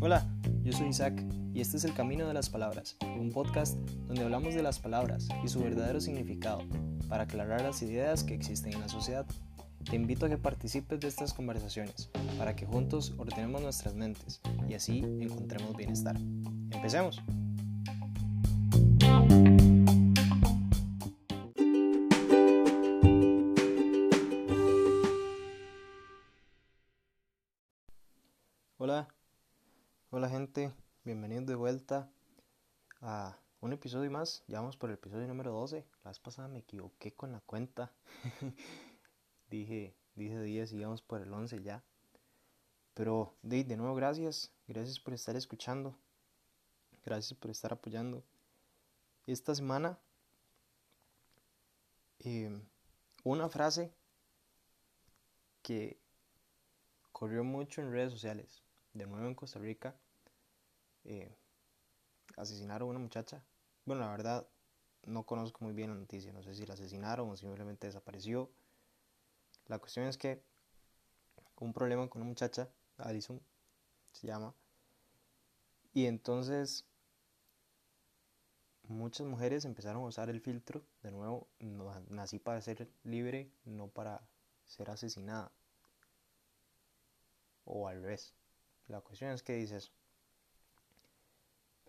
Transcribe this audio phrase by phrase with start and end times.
[0.00, 0.26] Hola,
[0.62, 4.54] yo soy Isaac y este es El Camino de las Palabras, un podcast donde hablamos
[4.54, 6.60] de las palabras y su verdadero significado
[7.08, 9.24] para aclarar las ideas que existen en la sociedad.
[9.88, 14.74] Te invito a que participes de estas conversaciones para que juntos ordenemos nuestras mentes y
[14.74, 16.18] así encontremos bienestar.
[16.72, 17.22] Empecemos.
[33.00, 34.44] A un episodio más.
[34.46, 35.84] Ya vamos por el episodio número 12.
[36.04, 37.92] La vez pasada me equivoqué con la cuenta.
[39.50, 41.82] dije, dije 10 y vamos por el 11 ya.
[42.94, 45.96] Pero de, de nuevo gracias, gracias por estar escuchando,
[47.04, 48.22] gracias por estar apoyando.
[49.26, 49.98] Esta semana
[52.18, 52.62] em,
[53.24, 53.92] una frase
[55.62, 55.98] que
[57.12, 59.94] corrió mucho en redes sociales, de nuevo en Costa Rica,
[61.04, 61.36] eh,
[62.36, 63.42] asesinaron a una muchacha.
[63.84, 64.46] Bueno, la verdad
[65.04, 68.50] no conozco muy bien la noticia, no sé si la asesinaron o simplemente desapareció.
[69.66, 70.42] La cuestión es que
[71.56, 73.40] un problema con una muchacha, Alison
[74.12, 74.54] se llama,
[75.92, 76.84] y entonces
[78.84, 81.48] muchas mujeres empezaron a usar el filtro, de nuevo,
[82.08, 84.22] nací para ser libre, no para
[84.66, 85.52] ser asesinada.
[87.64, 88.34] O al revés.
[88.88, 89.92] La cuestión es que dice eso.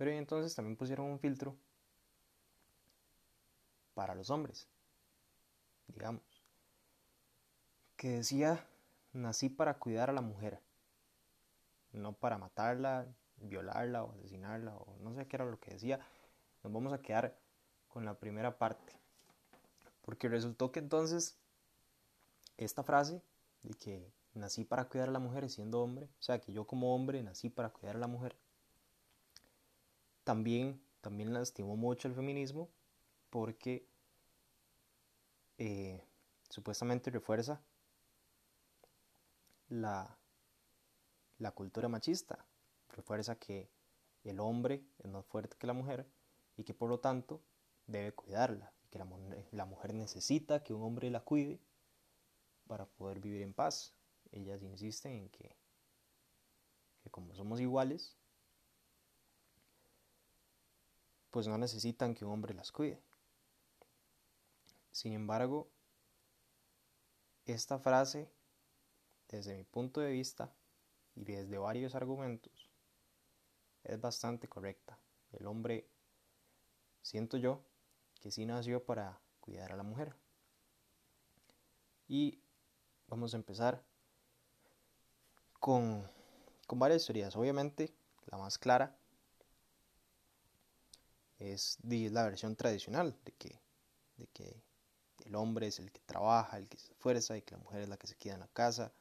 [0.01, 1.55] Pero entonces también pusieron un filtro
[3.93, 4.67] para los hombres,
[5.85, 6.23] digamos,
[7.97, 8.65] que decía,
[9.13, 10.59] nací para cuidar a la mujer,
[11.91, 15.99] no para matarla, violarla o asesinarla o no sé qué era lo que decía.
[16.63, 17.37] Nos vamos a quedar
[17.87, 18.93] con la primera parte,
[20.01, 21.37] porque resultó que entonces
[22.57, 23.21] esta frase
[23.61, 26.95] de que nací para cuidar a la mujer siendo hombre, o sea, que yo como
[26.95, 28.35] hombre nací para cuidar a la mujer,
[30.23, 32.69] también, también lastimó mucho el feminismo
[33.29, 33.87] porque
[35.57, 36.03] eh,
[36.49, 37.61] supuestamente refuerza
[39.69, 40.17] la,
[41.39, 42.45] la cultura machista,
[42.89, 43.69] refuerza que
[44.23, 46.07] el hombre es más fuerte que la mujer
[46.57, 47.41] y que por lo tanto
[47.87, 49.07] debe cuidarla, que la,
[49.51, 51.59] la mujer necesita que un hombre la cuide
[52.67, 53.93] para poder vivir en paz.
[54.31, 55.55] Ellas insisten en que,
[57.01, 58.17] que como somos iguales,
[61.31, 63.01] pues no necesitan que un hombre las cuide.
[64.91, 65.69] Sin embargo,
[67.45, 68.29] esta frase,
[69.29, 70.53] desde mi punto de vista
[71.15, 72.69] y desde varios argumentos,
[73.83, 74.99] es bastante correcta.
[75.31, 75.87] El hombre,
[77.01, 77.63] siento yo,
[78.19, 80.13] que sí nació para cuidar a la mujer.
[82.07, 82.43] Y
[83.07, 83.83] vamos a empezar
[85.59, 86.05] con,
[86.67, 87.35] con varias teorías.
[87.37, 87.93] Obviamente,
[88.25, 89.00] la más clara
[91.41, 93.59] es la versión tradicional de que,
[94.17, 94.61] de que
[95.25, 97.89] el hombre es el que trabaja, el que se esfuerza y que la mujer es
[97.89, 98.91] la que se queda en la casa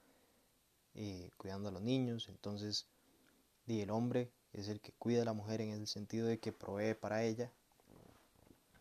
[0.95, 2.29] eh, cuidando a los niños.
[2.29, 2.87] Entonces,
[3.67, 6.95] el hombre es el que cuida a la mujer en el sentido de que provee
[6.95, 7.53] para ella,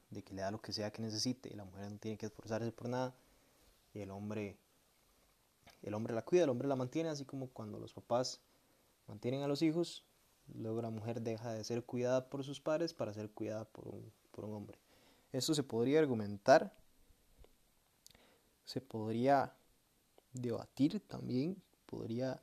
[0.10, 2.26] de que le da lo que sea que necesite y la mujer no tiene que
[2.26, 3.14] esforzarse por nada
[3.94, 4.58] y el hombre
[5.84, 8.42] el hombre la cuida, el hombre la mantiene, así como cuando los papás
[9.08, 10.04] mantienen a los hijos,
[10.56, 14.12] Luego la mujer deja de ser cuidada por sus padres para ser cuidada por un,
[14.32, 14.80] por un hombre.
[15.32, 16.74] Eso se podría argumentar,
[18.66, 19.54] se podría
[20.34, 22.42] debatir también, podría,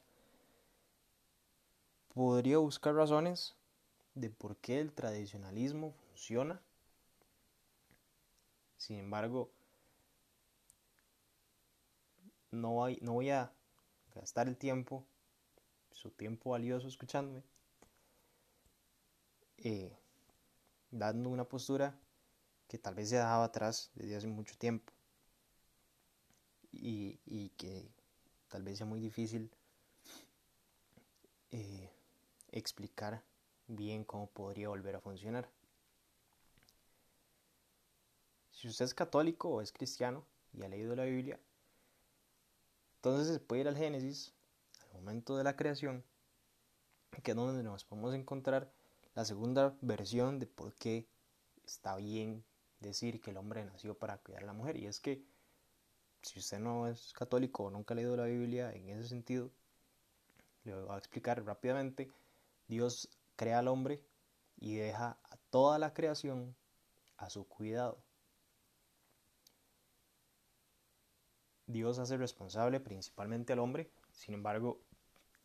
[2.14, 3.54] podría buscar razones
[4.14, 6.60] de por qué el tradicionalismo funciona.
[8.76, 9.50] Sin embargo,
[12.50, 13.52] no, hay, no voy a
[14.14, 15.04] gastar el tiempo,
[15.90, 17.42] su tiempo valioso escuchándome,
[19.68, 19.98] eh,
[20.92, 21.98] dando una postura
[22.68, 24.92] que tal vez se dejaba atrás desde hace mucho tiempo
[26.70, 27.90] y, que
[28.48, 29.50] tal vez sea muy difícil
[31.50, 31.90] eh,
[32.52, 33.24] explicar
[33.66, 35.50] bien cómo podría volver a funcionar.
[38.52, 41.40] Si usted es católico o es cristiano y ha leído la Biblia,
[42.98, 44.32] entonces se puede ir al Génesis,
[44.84, 46.04] al momento de la creación,
[47.24, 48.75] que es donde nos podemos encontrar
[49.16, 51.08] la segunda versión de por qué
[51.64, 52.44] está bien
[52.80, 54.76] decir que el hombre nació para cuidar a la mujer.
[54.76, 55.24] Y es que
[56.20, 59.50] si usted no es católico o nunca ha leído la Biblia en ese sentido,
[60.64, 62.10] le voy a explicar rápidamente.
[62.68, 64.02] Dios crea al hombre
[64.58, 66.54] y deja a toda la creación
[67.16, 67.98] a su cuidado.
[71.66, 74.78] Dios hace responsable principalmente al hombre, sin embargo,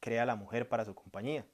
[0.01, 1.47] crea a la mujer para su compañía.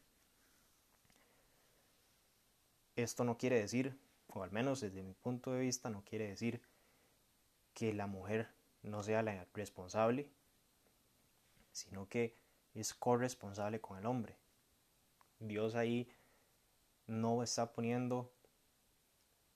[2.98, 3.96] Esto no quiere decir,
[4.26, 6.64] o al menos desde mi punto de vista, no quiere decir
[7.76, 8.50] que la mujer
[8.82, 10.32] no sea la responsable,
[11.72, 12.36] sino que
[12.74, 14.36] es corresponsable con el hombre.
[15.40, 16.10] Dios ahí
[17.06, 18.34] no está poniendo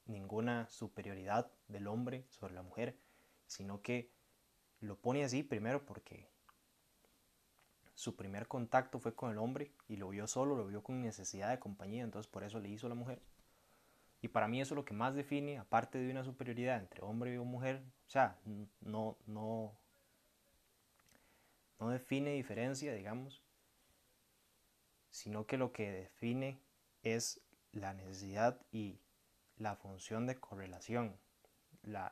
[0.05, 2.95] ninguna superioridad del hombre sobre la mujer,
[3.47, 4.11] sino que
[4.81, 6.29] lo pone así primero porque
[8.01, 11.51] su primer contacto fue con el hombre y lo vio solo, lo vio con necesidad
[11.51, 13.21] de compañía, entonces por eso le hizo la mujer.
[14.23, 17.35] Y para mí eso es lo que más define, aparte de una superioridad entre hombre
[17.35, 18.39] y mujer, o sea,
[18.81, 19.77] no, no,
[21.79, 23.43] no define diferencia, digamos,
[25.11, 26.59] sino que lo que define
[27.03, 27.39] es
[27.71, 28.99] la necesidad y
[29.57, 31.19] la función de correlación,
[31.83, 32.11] la,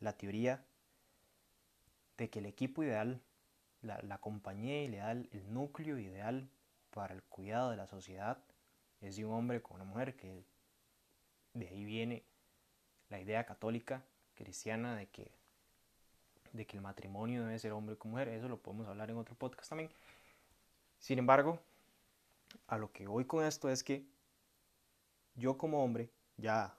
[0.00, 0.64] la, teoría
[2.16, 3.20] de que el equipo ideal,
[3.82, 6.48] la, la, compañía ideal, el núcleo ideal
[6.90, 8.38] para el cuidado de la sociedad
[9.00, 10.44] es de un hombre con una mujer, que
[11.54, 12.24] de ahí viene
[13.08, 14.02] la idea católica
[14.34, 15.30] cristiana de que,
[16.52, 19.34] de que el matrimonio debe ser hombre con mujer, eso lo podemos hablar en otro
[19.34, 19.90] podcast también.
[20.98, 21.60] Sin embargo,
[22.66, 24.06] a lo que voy con esto es que
[25.34, 26.76] yo como hombre, ya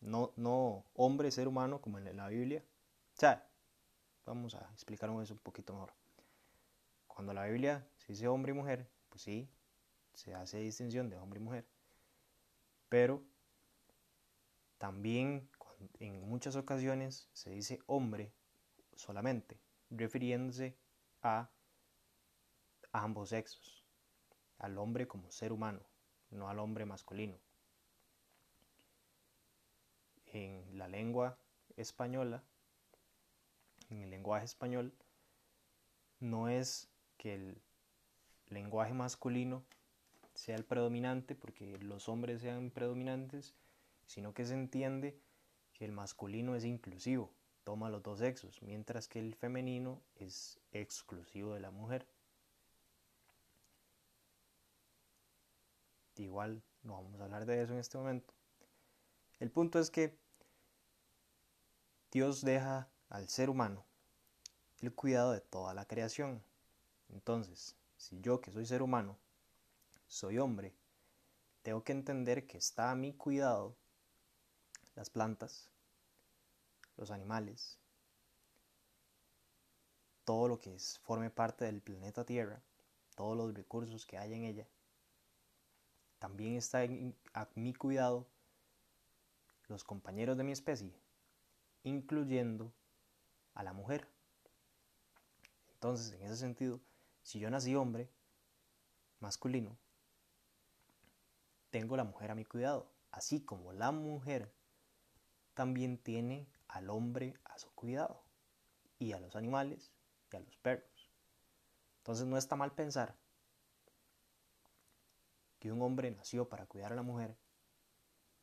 [0.00, 2.64] no, no hombre, ser humano como en la Biblia,
[3.16, 3.49] o sea,
[4.30, 5.92] vamos a explicar eso un poquito mejor.
[7.08, 9.50] Cuando la Biblia se dice hombre y mujer, pues sí,
[10.14, 11.66] se hace distinción de hombre y mujer,
[12.88, 13.24] pero
[14.78, 15.50] también
[15.98, 18.32] en muchas ocasiones se dice hombre
[18.94, 19.58] solamente,
[19.90, 20.76] refiriéndose
[21.22, 21.50] a
[22.92, 23.84] ambos sexos,
[24.58, 25.80] al hombre como ser humano,
[26.30, 27.36] no al hombre masculino.
[30.26, 31.36] En la lengua
[31.76, 32.44] española,
[33.90, 34.94] en el lenguaje español,
[36.18, 37.62] no es que el
[38.48, 39.64] lenguaje masculino
[40.34, 43.54] sea el predominante, porque los hombres sean predominantes,
[44.06, 45.18] sino que se entiende
[45.72, 47.32] que el masculino es inclusivo,
[47.64, 52.06] toma los dos sexos, mientras que el femenino es exclusivo de la mujer.
[56.22, 58.34] igual no vamos a hablar de eso en este momento.
[59.38, 60.16] El punto es que
[62.10, 63.84] Dios deja al ser humano
[64.80, 66.42] el cuidado de toda la creación.
[67.10, 69.18] Entonces, si yo que soy ser humano,
[70.06, 70.74] soy hombre,
[71.62, 73.76] tengo que entender que está a mi cuidado
[74.94, 75.68] las plantas,
[76.96, 77.78] los animales,
[80.24, 82.62] todo lo que forme parte del planeta Tierra,
[83.16, 84.66] todos los recursos que hay en ella,
[86.18, 86.80] también está
[87.34, 88.26] a mi cuidado
[89.68, 90.92] los compañeros de mi especie,
[91.82, 92.72] incluyendo
[93.54, 94.08] a la mujer.
[95.74, 96.80] Entonces, en ese sentido,
[97.22, 98.10] si yo nací hombre,
[99.20, 99.76] masculino,
[101.70, 104.52] tengo la mujer a mi cuidado, así como la mujer
[105.54, 108.22] también tiene al hombre a su cuidado,
[109.00, 109.90] y a los animales
[110.30, 111.10] y a los perros.
[111.98, 113.16] Entonces no está mal pensar
[115.58, 117.36] que un hombre nació para cuidar a la mujer,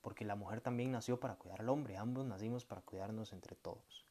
[0.01, 4.06] porque la mujer también nació para cuidar al hombre, ambos nacimos para cuidarnos entre todos,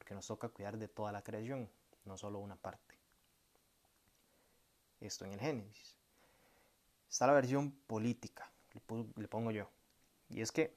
[0.00, 1.68] porque nos toca cuidar de toda la creación,
[2.06, 2.98] no solo una parte.
[4.98, 5.94] Esto en el Génesis.
[7.10, 9.70] Está la versión política, le pongo yo,
[10.30, 10.74] y es que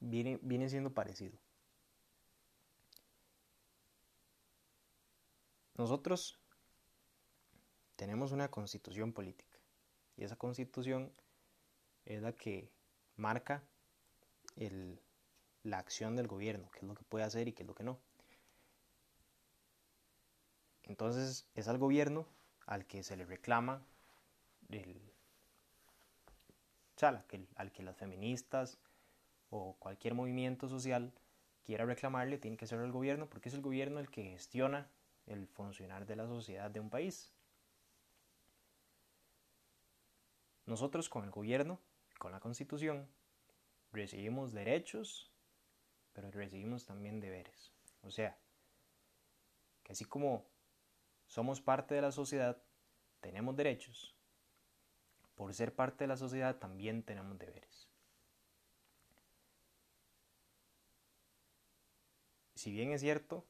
[0.00, 1.38] viene, siendo parecido.
[5.76, 6.40] Nosotros
[7.94, 9.60] tenemos una constitución política
[10.16, 11.12] y esa constitución
[12.06, 12.72] es la que
[13.14, 13.62] marca
[15.64, 17.84] la acción del gobierno, qué es lo que puede hacer y qué es lo que
[17.84, 17.98] no.
[20.84, 22.26] Entonces es al gobierno
[22.66, 23.82] al que se le reclama
[24.68, 25.00] el,
[27.56, 28.78] al que las feministas
[29.50, 31.12] o cualquier movimiento social
[31.64, 34.88] quiera reclamarle, tiene que ser el gobierno, porque es el gobierno el que gestiona
[35.26, 37.32] el funcionar de la sociedad de un país.
[40.66, 41.78] Nosotros con el gobierno,
[42.18, 43.06] con la constitución,
[43.92, 45.30] recibimos derechos,
[46.14, 47.72] pero recibimos también deberes.
[48.02, 48.38] O sea,
[49.82, 50.46] que así como
[51.26, 52.62] somos parte de la sociedad,
[53.20, 54.14] tenemos derechos,
[55.34, 57.88] por ser parte de la sociedad también tenemos deberes.
[62.54, 63.44] Si bien es cierto,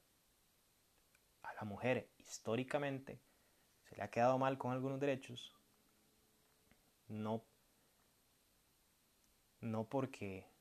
[1.43, 3.21] a la mujer históricamente
[3.83, 5.55] se le ha quedado mal con algunos derechos,
[7.07, 7.45] no,
[9.61, 10.54] no porque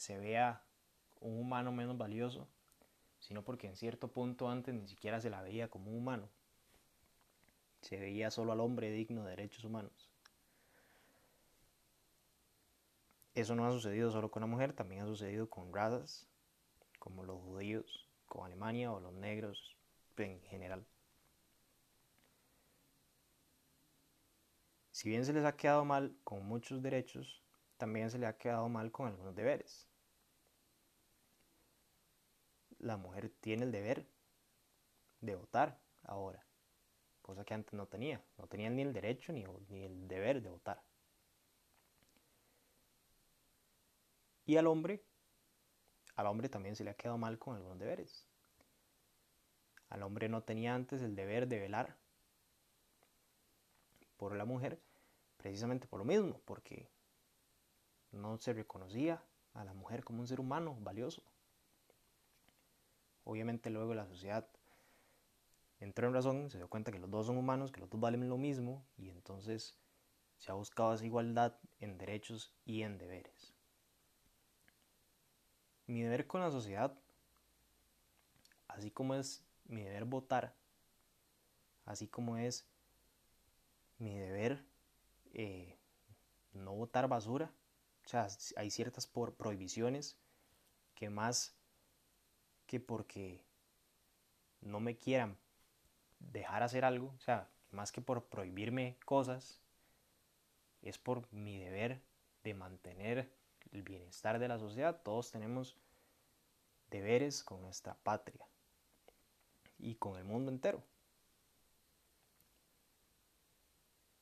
[0.00, 0.62] se vea
[1.20, 2.48] un humano menos valioso,
[3.20, 6.28] sino porque en cierto punto antes ni siquiera se la veía como un humano.
[7.82, 10.10] Se veía solo al hombre digno de derechos humanos.
[13.34, 16.26] Eso no ha sucedido solo con la mujer, también ha sucedido con razas
[16.98, 19.76] como los judíos, con Alemania o los negros
[20.16, 20.84] en general.
[24.92, 27.42] Si bien se les ha quedado mal con muchos derechos,
[27.78, 29.89] también se le ha quedado mal con algunos deberes.
[32.80, 34.06] La mujer tiene el deber
[35.20, 36.44] de votar ahora,
[37.20, 38.24] cosa que antes no tenía.
[38.38, 39.44] No tenía ni el derecho ni,
[39.84, 40.82] el deber de votar.
[44.46, 45.04] Y al hombre,
[46.16, 48.26] al hombre también se le ha quedado mal con algunos deberes.
[49.90, 51.96] Al hombre no tenía antes el deber de velar
[54.16, 54.80] por la mujer,
[55.36, 56.88] precisamente por lo mismo, porque
[58.12, 59.22] no se reconocía
[59.54, 61.22] a la mujer como un ser humano valioso.
[63.30, 64.44] Obviamente luego la sociedad
[65.78, 68.28] entró en razón, se dio cuenta que los dos son humanos, que los dos valen
[68.28, 69.78] lo mismo y entonces
[70.38, 73.54] se ha buscado esa igualdad en derechos y en deberes.
[75.86, 76.92] Mi deber con la sociedad,
[78.66, 80.56] así como es mi deber votar,
[81.84, 82.66] así como es
[83.98, 84.64] mi deber
[85.34, 85.78] eh,
[86.52, 87.52] no votar basura,
[88.04, 90.18] o sea, hay ciertas por prohibiciones
[90.96, 91.59] que más
[92.70, 93.44] que porque
[94.60, 95.36] no me quieran
[96.20, 99.60] dejar hacer algo, o sea, más que por prohibirme cosas,
[100.80, 102.00] es por mi deber
[102.44, 103.34] de mantener
[103.72, 105.02] el bienestar de la sociedad.
[105.02, 105.76] Todos tenemos
[106.92, 108.46] deberes con nuestra patria
[109.76, 110.80] y con el mundo entero.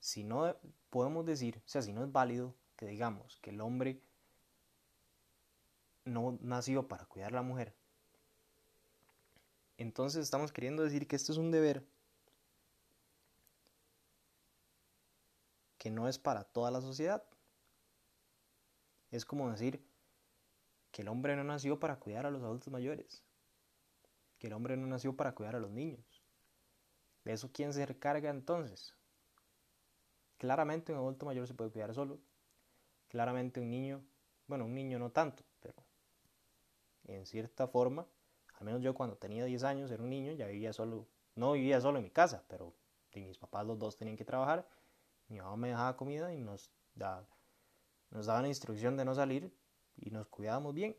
[0.01, 0.57] Si no
[0.89, 4.01] podemos decir, o sea, si no es válido que digamos que el hombre
[6.07, 7.78] no nació para cuidar a la mujer,
[9.79, 11.87] entonces estamos queriendo decir que esto es un deber
[15.79, 17.25] que no es para toda la sociedad.
[19.11, 19.83] Es como decir
[20.91, 23.23] que el hombre no nació para cuidar a los adultos mayores,
[24.39, 26.23] que el hombre no nació para cuidar a los niños.
[27.25, 28.95] ¿De eso quién se recarga entonces?
[30.37, 32.21] Claramente un adulto mayor se puede cuidar solo,
[33.09, 34.05] Claramente un niño,
[34.47, 35.83] bueno, un niño no tanto, pero
[37.05, 38.07] en cierta forma,
[38.59, 41.81] al menos yo cuando tenía 10 años era un niño, ya vivía solo, no vivía
[41.81, 42.75] solo en mi casa, pero
[43.15, 44.69] mis papás los dos tenían que trabajar,
[45.29, 47.27] mi mamá me dejaba comida y nos, da,
[48.11, 49.53] nos daba la instrucción de no salir
[49.97, 50.97] y nos cuidábamos bien.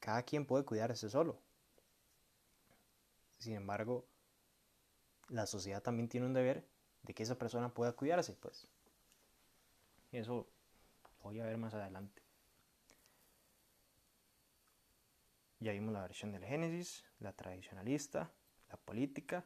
[0.00, 1.40] Cada quien puede cuidarse solo.
[3.38, 4.06] Sin embargo,
[5.28, 6.66] la sociedad también tiene un deber
[7.02, 8.68] de que esa persona pueda cuidarse, pues.
[10.12, 10.59] Eso lo
[11.22, 12.22] voy a ver más adelante.
[15.58, 18.32] Ya vimos la versión del Génesis, la tradicionalista,
[18.70, 19.44] la política.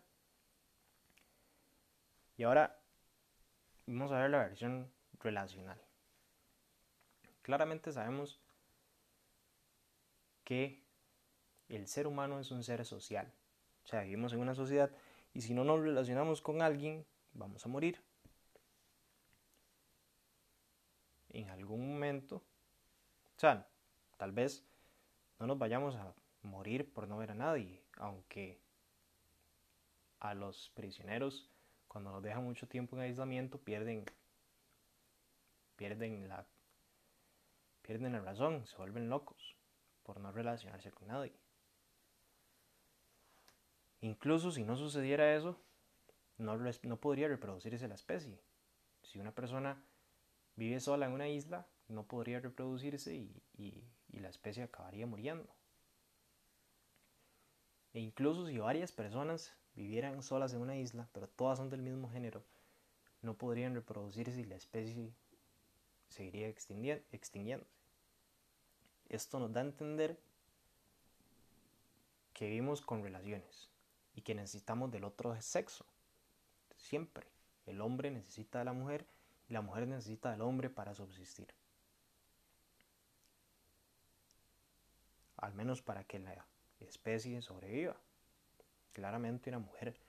[2.37, 2.81] Y ahora
[3.87, 5.81] vamos a ver la versión relacional.
[7.43, 8.41] Claramente sabemos
[10.45, 10.85] que
[11.69, 13.33] el ser humano es un ser social.
[13.85, 14.91] O sea, vivimos en una sociedad
[15.33, 18.03] y si no nos relacionamos con alguien, vamos a morir.
[21.35, 23.69] En algún momento, o sea,
[24.17, 24.65] tal vez
[25.41, 28.61] no nos vayamos a morir por no ver a nadie, aunque
[30.21, 31.51] a los prisioneros
[31.89, 34.05] cuando los dejan mucho tiempo en aislamiento pierden
[35.75, 36.47] pierden la
[37.83, 39.57] pierden la razón, se vuelven locos
[40.05, 41.35] por no relacionarse con nadie.
[44.03, 45.61] Incluso si no sucediera eso,
[46.39, 48.41] no, no podría reproducirse la especie.
[49.03, 49.83] Si una persona
[50.57, 55.49] vive sola en una isla, no podría reproducirse y, y la especie acabaría muriendo.
[57.93, 62.11] E incluso si varias personas vivieran solas en una isla, pero todas son del mismo
[62.11, 62.45] género,
[63.23, 65.13] no podrían reproducirse y la especie
[66.09, 67.71] seguiría extinguiéndose.
[69.09, 70.19] Esto nos da a entender
[72.33, 73.71] que vivimos con relaciones,
[74.15, 75.85] y que necesitamos del otro sexo.
[76.77, 77.27] Siempre.
[77.67, 79.07] El hombre necesita de la mujer
[79.49, 81.49] la mujer necesita del hombre para subsistir.
[85.37, 86.47] Al menos para que la
[86.81, 87.97] especie sobreviva.
[88.93, 90.01] Claramente una mujer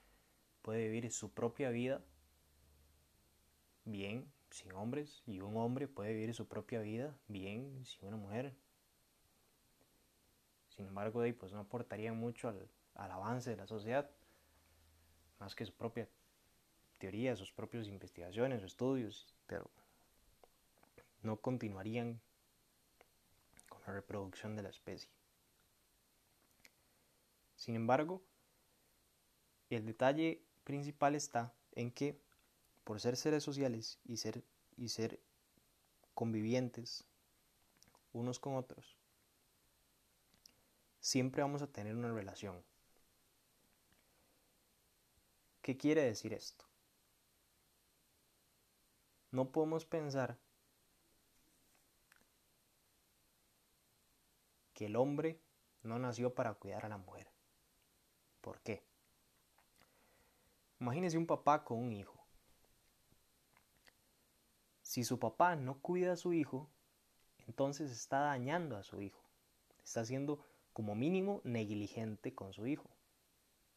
[0.61, 2.01] puede vivir su propia vida
[3.83, 8.55] bien sin hombres y un hombre puede vivir su propia vida bien sin una mujer.
[10.69, 14.09] Sin embargo, pues no aportaría mucho al, al avance de la sociedad,
[15.39, 16.07] más que su propia
[17.05, 19.69] teoría, sus propias investigaciones estudios, pero
[21.21, 22.19] no continuarían
[23.69, 25.11] con la reproducción de la especie.
[27.55, 28.23] Sin embargo,
[29.69, 32.19] el detalle principal está en que
[32.83, 34.43] por ser seres sociales y ser,
[34.75, 35.19] y ser
[36.15, 37.03] convivientes
[38.13, 38.97] unos con otros,
[41.01, 42.63] siempre vamos a tener una relación.
[45.61, 46.65] ¿Qué quiere decir esto?
[49.31, 50.37] No podemos pensar
[54.73, 55.39] que el hombre
[55.83, 57.27] no nació para cuidar a la mujer.
[58.41, 58.83] ¿Por qué?
[60.79, 62.23] Imagínese un papá con un hijo.
[64.81, 66.69] Si su papá no cuida a su hijo,
[67.47, 69.23] entonces está dañando a su hijo.
[69.83, 72.89] Está siendo como mínimo negligente con su hijo.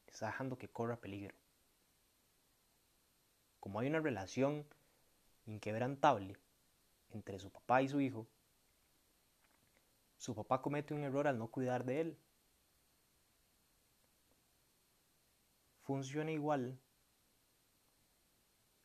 [0.06, 1.36] Está dejando que corra peligro.
[3.60, 4.66] Como hay una relación
[5.48, 6.36] inquebrantable
[7.10, 8.26] entre su papá y su hijo,
[10.18, 12.18] su papá comete un error al no cuidar de él.
[15.82, 16.78] Funciona igual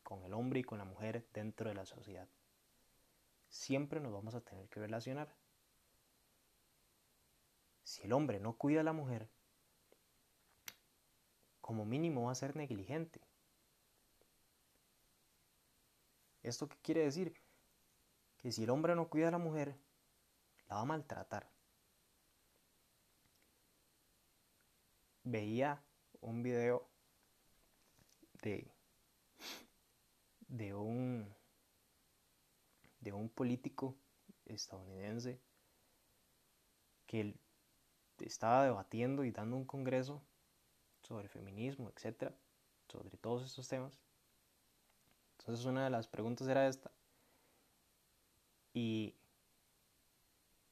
[0.03, 2.29] con el hombre y con la mujer dentro de la sociedad.
[3.49, 5.35] Siempre nos vamos a tener que relacionar.
[7.83, 9.27] Si el hombre no cuida a la mujer,
[11.61, 13.21] como mínimo va a ser negligente.
[16.43, 17.33] ¿Esto qué quiere decir?
[18.37, 19.75] Que si el hombre no cuida a la mujer,
[20.67, 21.49] la va a maltratar.
[25.23, 25.81] Veía
[26.19, 26.85] un video
[28.41, 28.69] de,
[30.49, 31.33] de un
[32.99, 33.95] de un político
[34.45, 35.39] estadounidense
[37.05, 37.35] que
[38.19, 40.23] estaba debatiendo y dando un congreso
[41.01, 42.33] sobre feminismo, etcétera,
[42.87, 43.99] sobre todos estos temas.
[45.43, 46.89] Entonces una de las preguntas era esta.
[48.73, 49.13] Y,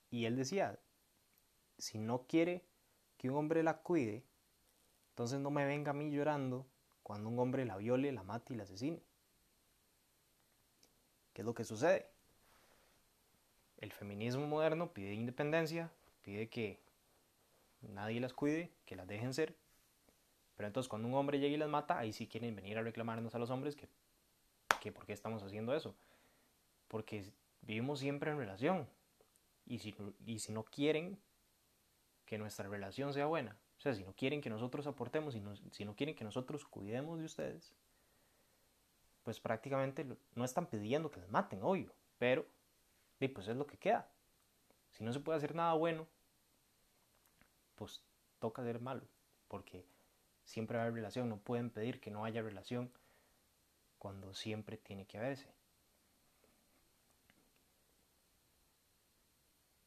[0.09, 0.79] y él decía,
[1.77, 2.63] si no quiere
[3.17, 4.24] que un hombre la cuide,
[5.09, 6.65] entonces no me venga a mí llorando
[7.03, 9.01] cuando un hombre la viole, la mate y la asesine.
[11.33, 12.07] ¿Qué es lo que sucede?
[13.77, 15.91] El feminismo moderno pide independencia,
[16.22, 16.79] pide que
[17.81, 19.53] nadie las cuide, que las dejen ser.
[20.55, 23.35] Pero entonces cuando un hombre llega y las mata, ahí sí quieren venir a reclamarnos
[23.35, 23.89] a los hombres que
[24.81, 25.96] que por qué estamos haciendo eso.
[26.89, 27.24] Porque
[27.61, 28.89] vivimos siempre en relación.
[29.65, 31.17] Y si, y si no quieren
[32.25, 35.41] que nuestra relación sea buena, o sea, si no quieren que nosotros aportemos, si
[35.72, 37.74] si no quieren que nosotros cuidemos de ustedes,
[39.24, 42.46] pues prácticamente no están pidiendo que les maten, obvio, pero
[43.29, 44.09] pues es lo que queda.
[44.91, 46.07] Si no se puede hacer nada bueno,
[47.75, 48.01] pues
[48.39, 49.03] toca ser malo,
[49.48, 49.85] porque
[50.44, 52.91] siempre va a haber relación, no pueden pedir que no haya relación
[54.01, 55.53] cuando siempre tiene que haberse.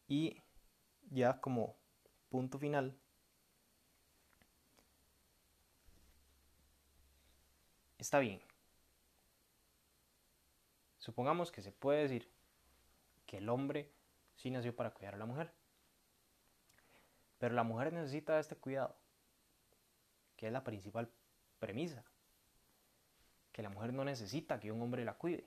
[0.06, 0.40] Y
[1.10, 1.74] ya como
[2.28, 2.96] punto final,
[7.98, 8.40] está bien.
[10.98, 12.30] Supongamos que se puede decir
[13.26, 13.90] que el hombre
[14.36, 15.52] sí nació para cuidar a la mujer.
[17.38, 18.96] Pero la mujer necesita este cuidado,
[20.36, 21.10] que es la principal
[21.58, 22.04] premisa
[23.54, 25.46] que la mujer no necesita que un hombre la cuide.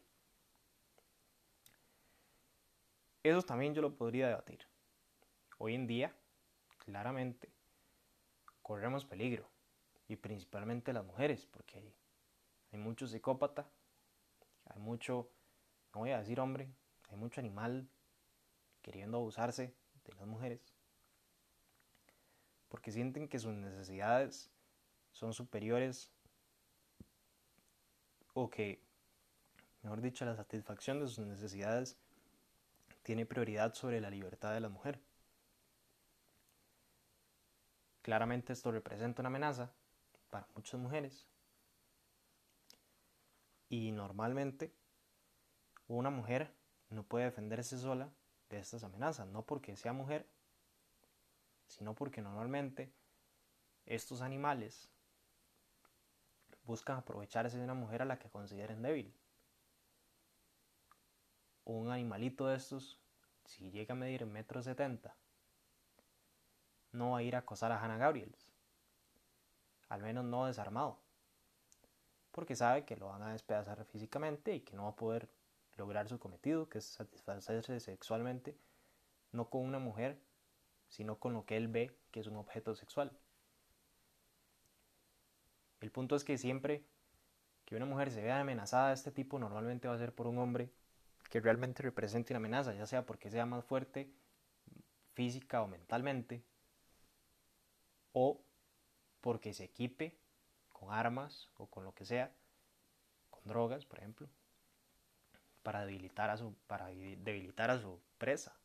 [3.22, 4.66] Eso también yo lo podría debatir.
[5.58, 6.16] Hoy en día,
[6.78, 7.52] claramente,
[8.62, 9.50] corremos peligro,
[10.08, 11.94] y principalmente las mujeres, porque hay,
[12.72, 13.70] hay mucho psicópata,
[14.68, 15.30] hay mucho,
[15.94, 16.70] no voy a decir hombre,
[17.10, 17.90] hay mucho animal
[18.82, 20.62] queriendo abusarse de las mujeres,
[22.70, 24.50] porque sienten que sus necesidades
[25.12, 26.10] son superiores
[28.40, 28.80] o que,
[29.82, 31.98] mejor dicho, la satisfacción de sus necesidades
[33.02, 35.02] tiene prioridad sobre la libertad de la mujer.
[38.04, 39.74] Claramente esto representa una amenaza
[40.30, 41.26] para muchas mujeres
[43.70, 44.72] y normalmente
[45.88, 46.54] una mujer
[46.92, 48.12] no puede defenderse sola
[48.52, 50.30] de estas amenazas, no porque sea mujer,
[51.66, 52.94] sino porque normalmente
[53.88, 54.92] estos animales
[56.68, 59.14] buscan aprovecharse de una mujer a la que consideren débil.
[61.64, 63.00] Un animalito de estos,
[63.46, 65.16] si llega a medir metro setenta,
[66.92, 68.50] no va a ir a acosar a Hannah Gabriels.
[69.90, 71.00] Al menos no desarmado.
[72.32, 75.30] Porque sabe que lo van a despedazar físicamente y que no va a poder
[75.78, 78.58] lograr su cometido, que es satisfacerse sexualmente,
[79.32, 80.20] no con una mujer,
[80.90, 83.18] sino con lo que él ve que es un objeto sexual.
[85.82, 86.84] El punto es que siempre
[87.66, 90.38] que una mujer se vea amenazada de este tipo, normalmente va a ser por un
[90.38, 90.72] hombre
[91.30, 94.10] que realmente represente una amenaza, ya sea porque sea más fuerte
[95.14, 96.44] física o mentalmente,
[98.14, 98.42] o
[99.20, 100.18] porque se equipe
[100.72, 102.32] con armas o con lo que sea,
[103.30, 104.30] con drogas, por ejemplo,
[105.64, 108.56] para debilitar a su, para debilitar a su presa.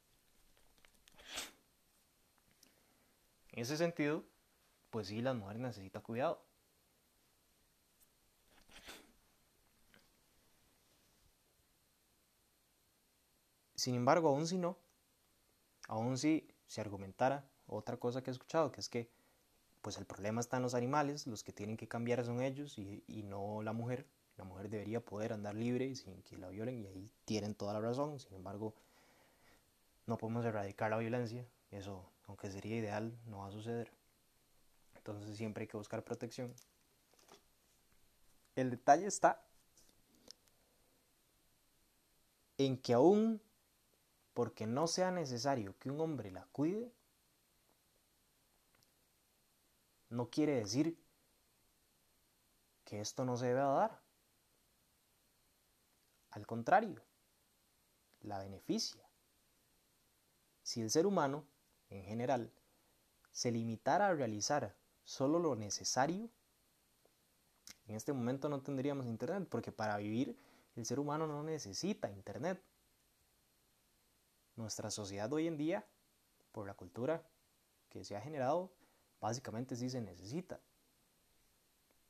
[3.51, 4.25] En ese sentido,
[4.91, 6.52] pues sí, las mujeres necesitan cuidado.
[13.83, 14.79] Sin embargo, aún si no,
[15.89, 19.11] aún si se argumentara otra cosa que he escuchado, que es que
[19.81, 23.03] pues el problema está en los animales, los que tienen que cambiar son ellos y,
[23.09, 24.07] y no la mujer.
[24.37, 27.81] La mujer debería poder andar libre sin que la violen y ahí tienen toda la
[27.81, 28.21] razón.
[28.21, 28.73] Sin embargo,
[30.07, 31.45] no podemos erradicar la violencia.
[31.73, 33.91] Eso, aunque sería ideal, no va a suceder.
[34.95, 36.55] Entonces siempre hay que buscar protección.
[38.55, 39.45] El detalle está
[42.59, 43.43] en que aún
[44.35, 46.93] porque no sea necesario que un hombre la cuide,
[50.09, 50.99] no quiere decir
[52.85, 54.03] que esto no se debe dar.
[56.31, 57.03] Al contrario,
[58.21, 59.03] la beneficia.
[60.63, 61.45] Si el ser humano,
[61.91, 62.53] en general,
[63.33, 66.31] se limitara a realizar solo lo necesario,
[67.87, 70.39] en este momento no tendríamos internet, porque para vivir
[70.77, 72.63] el ser humano no necesita internet.
[74.57, 75.87] Nuestra sociedad hoy en día,
[76.53, 77.23] por la cultura
[77.89, 78.73] que se ha generado,
[79.21, 80.61] básicamente sí se necesita.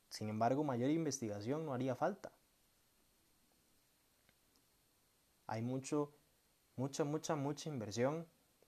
[0.09, 2.31] Sin embargo, mayor investigación no haría falta.
[5.47, 6.13] Hay mucho,
[6.75, 8.27] mucha, mucha, mucha inversión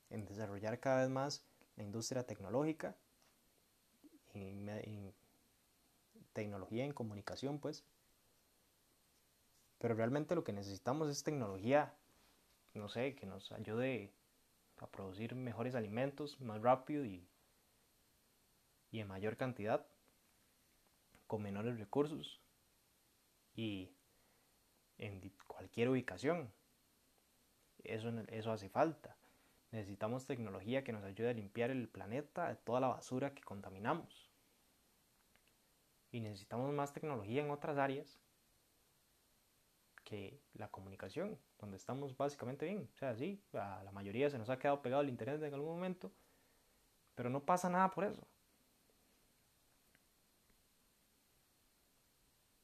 [0.10, 1.44] en desarrollar cada vez más
[1.76, 2.96] la industria tecnológica,
[6.34, 7.86] tecnología en comunicación, pues.
[9.78, 11.94] Pero realmente lo que necesitamos es tecnología
[12.80, 14.14] no sé, que nos ayude
[14.78, 17.28] a producir mejores alimentos más rápido y,
[18.92, 19.86] y en mayor cantidad,
[21.28, 22.42] con menores recursos
[23.56, 23.92] y
[24.98, 26.52] en cualquier ubicación.
[27.84, 29.16] Eso, eso hace falta.
[29.72, 34.30] Necesitamos tecnología que nos ayude a limpiar el planeta de toda la basura que contaminamos.
[36.12, 38.20] Y necesitamos más tecnología en otras áreas
[40.06, 42.90] que la comunicación, donde estamos básicamente bien.
[42.94, 45.76] O sea, sí, a la mayoría se nos ha quedado pegado el internet en algún
[45.76, 46.12] momento,
[47.16, 48.26] pero no pasa nada por eso.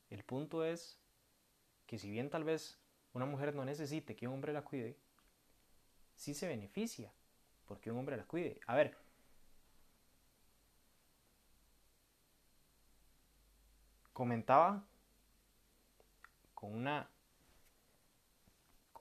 [0.10, 1.00] El punto es
[1.88, 2.80] que si bien tal vez
[3.14, 4.98] una mujer no necesite que un hombre la cuide,
[6.16, 7.12] sí se beneficia
[7.66, 8.60] porque un hombre la cuide.
[8.68, 8.98] A ver,
[14.14, 14.86] comentaba
[16.54, 17.10] con una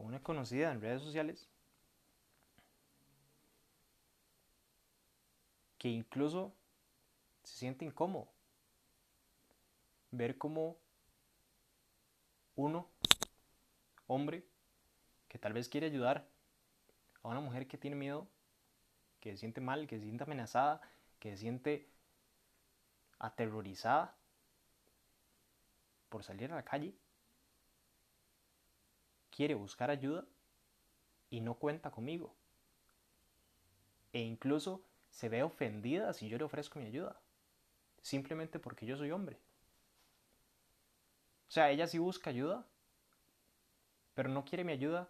[0.00, 1.48] una conocida en redes sociales
[5.78, 6.54] que incluso
[7.42, 8.28] se siente incómodo
[10.10, 10.76] ver como
[12.56, 12.88] uno,
[14.06, 14.44] hombre,
[15.28, 16.28] que tal vez quiere ayudar
[17.22, 18.28] a una mujer que tiene miedo,
[19.20, 20.80] que se siente mal, que se siente amenazada,
[21.18, 21.88] que se siente
[23.18, 24.16] aterrorizada
[26.08, 26.94] por salir a la calle,
[29.40, 30.26] quiere buscar ayuda
[31.30, 32.36] y no cuenta conmigo.
[34.12, 37.18] E incluso se ve ofendida si yo le ofrezco mi ayuda,
[38.02, 39.38] simplemente porque yo soy hombre.
[41.48, 42.66] O sea, ella sí busca ayuda,
[44.12, 45.08] pero no quiere mi ayuda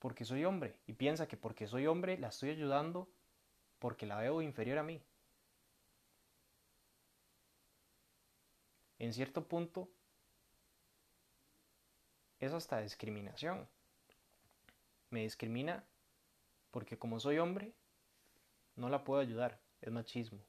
[0.00, 3.08] porque soy hombre y piensa que porque soy hombre la estoy ayudando
[3.78, 5.02] porque la veo inferior a mí.
[8.98, 9.88] En cierto punto,
[12.40, 13.68] es hasta discriminación.
[15.10, 15.84] Me discrimina
[16.70, 17.74] porque como soy hombre,
[18.76, 20.40] no la puedo ayudar, es machismo.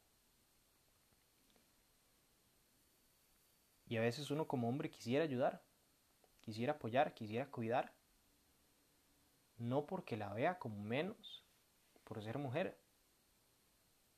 [3.88, 5.62] Y a veces uno como hombre quisiera ayudar,
[6.40, 7.94] quisiera apoyar, quisiera cuidar,
[9.58, 11.44] no porque la vea como menos
[12.06, 12.80] por ser mujer,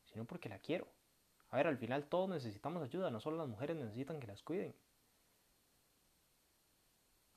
[0.06, 0.88] sino porque la quiero.
[1.50, 4.76] A ver, al final todos necesitamos ayuda, no solo las mujeres necesitan que las cuiden.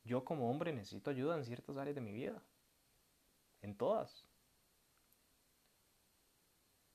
[0.07, 2.41] Yo como hombre necesito ayuda en ciertas áreas de mi vida.
[3.61, 4.25] En todas.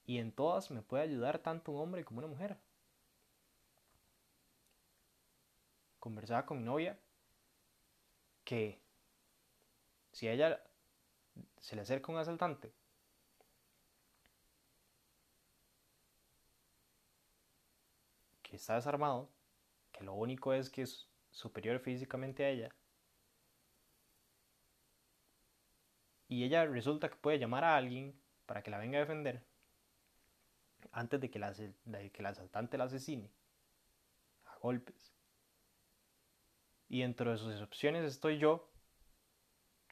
[0.06, 2.58] Y en todas me puede ayudar tanto un hombre como una mujer.
[6.00, 6.98] Conversaba con mi novia
[8.46, 8.82] que
[10.14, 10.64] si a ella
[11.60, 12.74] se le acerca un asaltante
[18.42, 19.30] que está desarmado,
[19.92, 22.76] que lo único es que es superior físicamente a ella,
[26.32, 29.44] y ella resulta que puede llamar a alguien para que la venga a defender
[30.94, 33.30] antes de que, la, que el asaltante la asesine
[34.46, 35.14] a golpes.
[36.88, 38.70] Y dentro de sus opciones estoy yo,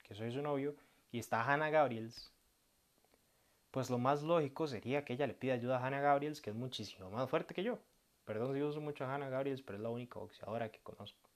[0.04, 0.78] que soy su novio,
[1.12, 2.32] y está Hannah Gabriels.
[3.71, 6.56] Pues lo más lógico sería que ella le pida ayuda a Hannah Gabriels, que es
[6.56, 7.80] muchísimo más fuerte que yo.
[8.23, 11.30] Perdón si uso mucho a Hannah Gabriels, pero es la única boxeadora que conozco.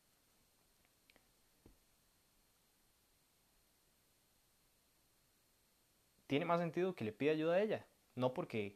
[6.33, 8.75] Tiene más sentido que le pida ayuda a ella, no porque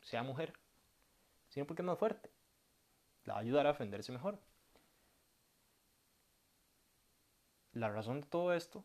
[0.00, 0.52] sea mujer,
[1.48, 2.28] sino porque es más fuerte.
[3.24, 4.40] La va a ayudar a defenderse mejor.
[7.72, 8.84] La razón de todo esto,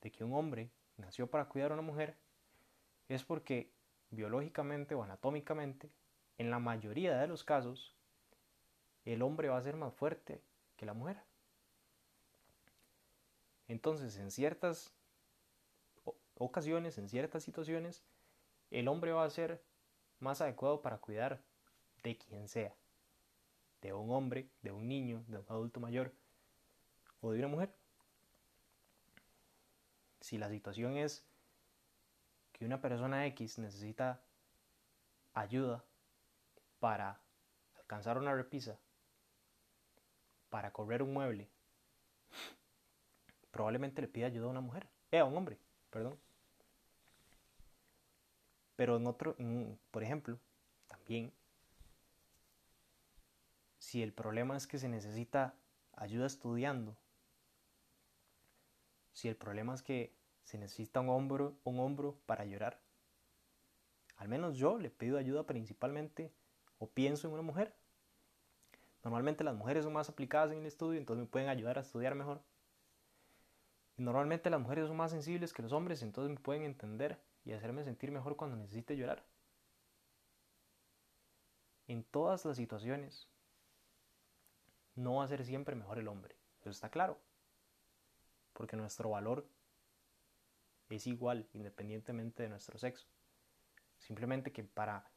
[0.00, 2.16] de que un hombre nació para cuidar a una mujer,
[3.10, 3.70] es porque
[4.08, 5.90] biológicamente o anatómicamente,
[6.38, 7.94] en la mayoría de los casos,
[9.04, 10.40] el hombre va a ser más fuerte
[10.78, 11.18] que la mujer.
[13.68, 14.95] Entonces, en ciertas
[16.38, 18.02] ocasiones, en ciertas situaciones,
[18.70, 19.62] el hombre va a ser
[20.20, 21.40] más adecuado para cuidar
[22.02, 22.74] de quien sea,
[23.82, 26.12] de un hombre, de un niño, de un adulto mayor
[27.20, 27.74] o de una mujer.
[30.20, 31.24] Si la situación es
[32.52, 34.20] que una persona X necesita
[35.34, 35.84] ayuda
[36.80, 37.20] para
[37.76, 38.78] alcanzar una repisa,
[40.48, 41.48] para correr un mueble,
[43.50, 45.58] probablemente le pida ayuda a una mujer, eh, a un hombre,
[45.90, 46.18] perdón.
[48.76, 49.34] Pero en otro,
[49.90, 50.38] por ejemplo,
[50.86, 51.32] también,
[53.78, 55.54] si el problema es que se necesita
[55.92, 56.96] ayuda estudiando,
[59.12, 62.80] si el problema es que se necesita un hombro, un hombro para llorar,
[64.16, 66.32] al menos yo le pido ayuda principalmente
[66.78, 67.74] o pienso en una mujer.
[69.02, 72.14] Normalmente las mujeres son más aplicadas en el estudio, entonces me pueden ayudar a estudiar
[72.14, 72.42] mejor.
[73.96, 77.84] Normalmente las mujeres son más sensibles que los hombres, entonces me pueden entender y hacerme
[77.84, 79.24] sentir mejor cuando necesite llorar.
[81.86, 83.28] En todas las situaciones,
[84.96, 86.36] no va a ser siempre mejor el hombre.
[86.60, 87.20] Eso está claro.
[88.52, 89.48] Porque nuestro valor
[90.90, 93.06] es igual independientemente de nuestro sexo.
[93.98, 95.08] Simplemente que para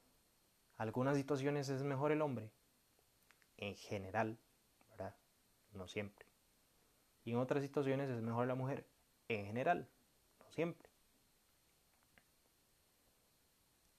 [0.78, 2.52] algunas situaciones es mejor el hombre,
[3.58, 4.38] en general,
[4.92, 5.16] ¿verdad?
[5.74, 6.28] No siempre.
[7.26, 8.88] Y en otras situaciones es mejor la mujer,
[9.28, 9.90] en general,
[10.40, 10.89] no siempre.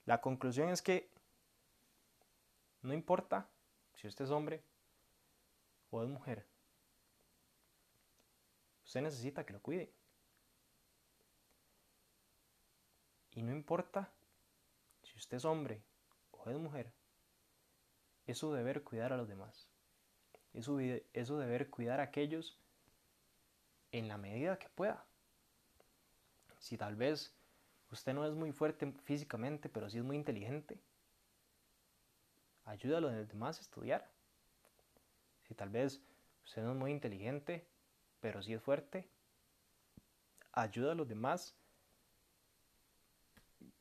[0.07, 1.11] La conclusión es que
[2.83, 3.49] no importa
[3.95, 4.63] si usted es hombre
[5.91, 6.47] o es mujer,
[8.85, 9.93] usted necesita que lo cuide.
[13.33, 14.11] Y no importa
[15.03, 15.83] si usted es hombre
[16.33, 16.93] o es mujer,
[18.27, 19.69] es su deber cuidar a los demás.
[20.53, 22.59] Es su, deber cuidar a aquellos
[23.93, 25.05] en la medida que pueda.
[26.59, 27.33] Si tal vez
[27.91, 30.81] Usted no es muy fuerte físicamente, pero sí es muy inteligente.
[32.65, 34.09] Ayúdalo a los demás a estudiar.
[35.43, 36.01] Si tal vez
[36.45, 37.67] usted no es muy inteligente,
[38.21, 39.09] pero sí es fuerte,
[40.53, 41.57] ayuda a los demás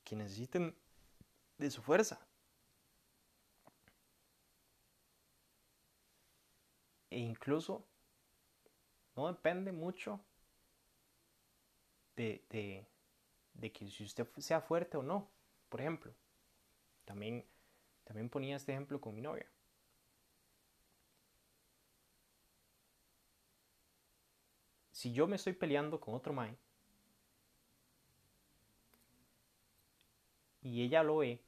[0.04, 0.76] que necesiten
[1.58, 2.20] de su fuerza.
[7.12, 7.86] E incluso
[9.16, 10.20] no depende mucho
[12.16, 12.88] de, de,
[13.60, 15.30] de que si usted sea fuerte o no.
[15.70, 16.14] Por ejemplo,
[17.06, 17.46] también,
[18.04, 19.48] también ponía este ejemplo con mi novia.
[24.92, 26.58] Si yo me estoy peleando con otro mae
[30.62, 31.42] y ella lo ve,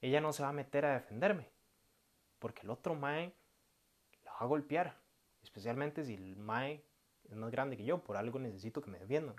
[0.00, 1.50] ella no se va a meter a defenderme,
[2.38, 3.34] porque el otro mae
[4.24, 4.98] la va a golpear,
[5.42, 6.82] especialmente si el mae
[7.24, 9.36] es más grande que yo, por algo necesito que me defiendan.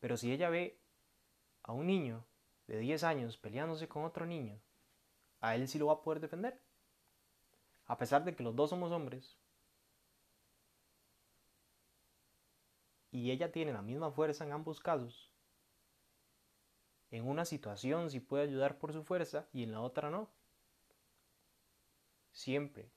[0.00, 0.80] Pero si ella ve
[1.62, 2.26] a un niño
[2.66, 4.60] de 10 años peleándose con otro niño,
[5.40, 6.60] a él sí lo va a poder defender.
[7.86, 9.38] A pesar de que los dos somos hombres.
[13.10, 15.30] Y ella tiene la misma fuerza en ambos casos.
[17.10, 20.30] En una situación sí puede ayudar por su fuerza y en la otra no.
[22.30, 22.92] Siempre,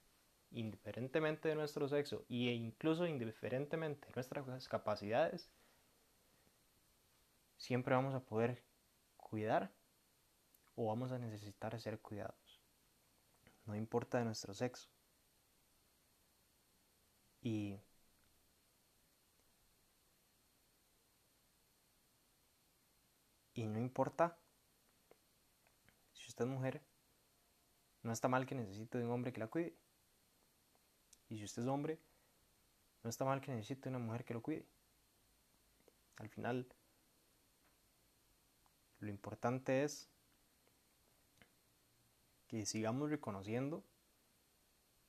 [0.52, 5.52] indiferentemente de nuestro sexo e incluso indiferentemente de nuestras capacidades,
[7.64, 8.62] siempre vamos a poder
[9.16, 9.72] cuidar
[10.76, 12.62] o vamos a necesitar ser cuidados.
[13.66, 14.90] No importa de nuestro sexo.
[17.42, 17.80] Y
[23.54, 24.38] y no importa
[26.14, 26.82] si usted es mujer,
[28.04, 29.78] no está mal que necesite de un hombre que la cuide.
[31.30, 32.00] Y si usted es hombre,
[33.04, 34.66] No está mal que necesite una mujer que lo cuide.
[36.18, 36.68] Al final,
[39.04, 40.10] lo importante es
[42.48, 43.84] que sigamos reconociendo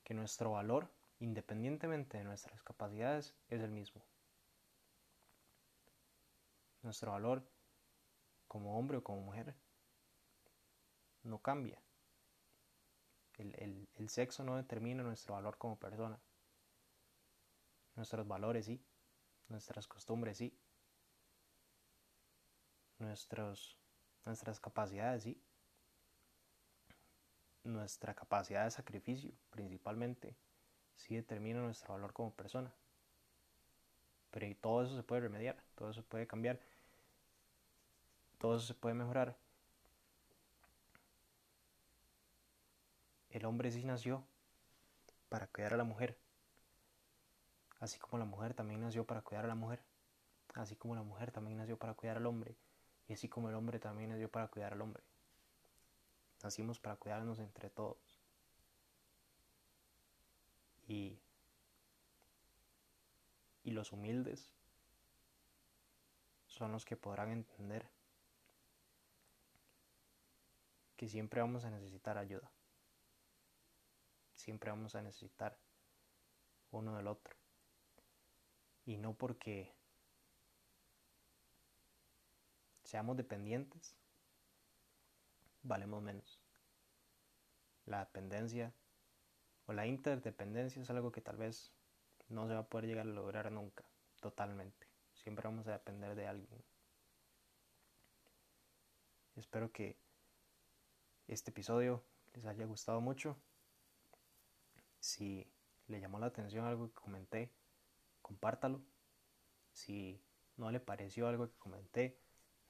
[0.02, 4.02] que nuestro valor, independientemente de nuestras capacidades, es el mismo.
[6.82, 7.42] Nuestro valor
[8.48, 9.54] como hombre o como mujer
[11.22, 11.80] no cambia.
[13.38, 16.20] El, el, sexo no determina nuestro valor como persona.
[17.96, 18.84] Nuestros valores sí,
[19.48, 20.56] nuestras costumbres sí,
[22.98, 23.76] nuestros,
[24.24, 25.40] nuestras capacidades sí,
[27.64, 30.36] nuestra capacidad de sacrificio principalmente
[30.96, 32.72] sí determina nuestro valor como persona.
[34.30, 36.60] Pero todo eso se puede remediar, todo eso se puede cambiar,
[38.38, 39.36] todo eso se puede mejorar.
[43.30, 44.24] El hombre sí nació
[45.28, 46.16] para cuidar a la mujer,
[47.80, 49.82] así como la mujer también nació para cuidar a la mujer,
[50.54, 52.56] así como la mujer también nació para cuidar al hombre,
[53.08, 55.02] y así como el hombre también nació para cuidar al hombre.
[56.42, 58.20] Nacimos para cuidarnos entre todos.
[60.86, 61.18] Y,
[63.62, 64.50] y los humildes
[66.46, 67.88] son los que podrán entender
[70.96, 72.50] que siempre vamos a necesitar ayuda
[74.44, 75.58] siempre vamos a necesitar
[76.70, 77.34] uno del otro.
[78.84, 79.74] Y no porque
[82.84, 83.96] seamos dependientes,
[85.62, 86.40] valemos menos.
[87.86, 88.72] La dependencia
[89.66, 91.72] o la interdependencia es algo que tal vez
[92.28, 93.84] no se va a poder llegar a lograr nunca,
[94.20, 94.86] totalmente.
[95.14, 96.64] Siempre vamos a depender de alguien.
[99.36, 99.98] Espero que
[101.26, 103.36] este episodio les haya gustado mucho.
[105.00, 105.50] Si
[105.88, 107.52] le llamó la atención algo que comenté,
[108.22, 108.82] compártalo.
[109.72, 110.22] Si
[110.56, 112.23] no le pareció algo que comenté,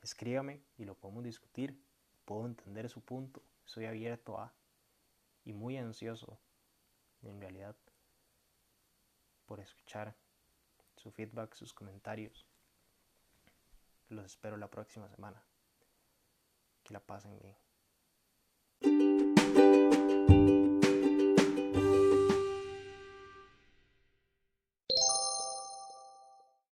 [0.04, 1.82] escríbame y lo podemos discutir.
[2.24, 3.42] Puedo entender su punto.
[3.64, 4.52] Soy abierto a
[5.44, 6.38] y muy ansioso,
[7.22, 7.74] en realidad,
[9.46, 10.14] por escuchar
[10.96, 12.46] su feedback, sus comentarios.
[14.08, 15.42] Los espero la próxima semana.
[16.82, 17.56] Que la pasen bien.